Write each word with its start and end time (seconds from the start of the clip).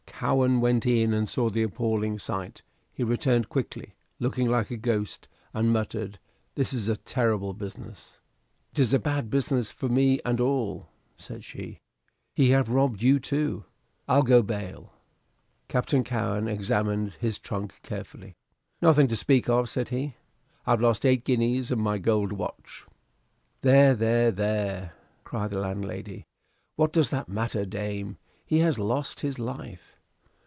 Cowen 0.21 0.61
went 0.61 0.85
in 0.85 1.15
and 1.15 1.27
saw 1.27 1.49
the 1.49 1.63
appalling 1.63 2.19
sight. 2.19 2.61
He 2.93 3.03
returned 3.03 3.49
quickly, 3.49 3.95
looking 4.19 4.47
like 4.47 4.69
a 4.69 4.77
ghost, 4.77 5.27
and 5.51 5.73
muttered, 5.73 6.19
"This 6.53 6.73
is 6.73 6.87
a 6.89 6.95
terrible 6.97 7.53
business." 7.55 8.19
"It 8.73 8.77
is 8.77 8.93
a 8.93 8.99
bad 8.99 9.31
business 9.31 9.71
for 9.71 9.89
me 9.89 10.19
and 10.23 10.39
all," 10.39 10.89
said 11.17 11.43
she. 11.43 11.79
"He 12.35 12.51
have 12.51 12.69
robbed 12.69 13.01
you 13.01 13.19
too, 13.19 13.65
I'll 14.07 14.21
go 14.21 14.43
bail." 14.43 14.93
Captain 15.67 16.03
Cowen 16.03 16.47
examined 16.47 17.13
his 17.15 17.39
trunk 17.39 17.79
carefully. 17.81 18.35
"Nothing 18.79 19.07
to 19.07 19.15
speak 19.17 19.49
of," 19.49 19.69
said 19.69 19.89
he. 19.89 20.17
"I've 20.67 20.81
lost 20.81 21.03
eight 21.03 21.23
guineas 21.25 21.71
and 21.71 21.81
my 21.81 21.97
gold 21.97 22.31
watch." 22.31 22.85
"There! 23.61 23.95
there! 23.95 24.29
there!" 24.29 24.93
cried 25.23 25.49
the 25.49 25.57
landlady. 25.61 26.25
"What 26.75 26.93
does 26.93 27.09
that 27.09 27.27
matter, 27.27 27.65
dame? 27.65 28.17
He 28.45 28.59
has 28.59 28.77
lost 28.77 29.21
his 29.21 29.39
life." 29.39 29.97